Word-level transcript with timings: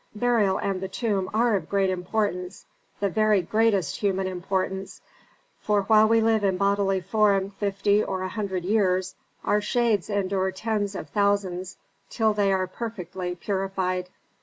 "Burial 0.15 0.57
and 0.57 0.81
the 0.81 0.87
tomb 0.87 1.29
are 1.31 1.55
of 1.55 1.69
great 1.69 1.91
importance 1.91 2.65
the 2.99 3.07
very 3.09 3.43
greatest 3.43 3.97
human 3.97 4.25
importance. 4.25 4.99
For 5.59 5.83
while 5.83 6.07
we 6.07 6.21
live 6.21 6.43
in 6.43 6.57
bodily 6.57 7.01
form 7.01 7.51
fifty 7.51 8.03
or 8.03 8.23
a 8.23 8.29
hundred 8.29 8.65
years, 8.65 9.13
our 9.43 9.61
shades 9.61 10.09
endure 10.09 10.49
tens 10.53 10.95
of 10.95 11.09
thousands 11.11 11.77
till 12.09 12.33
they 12.33 12.51
are 12.51 12.65
perfectly 12.65 13.35
purified. 13.35 14.09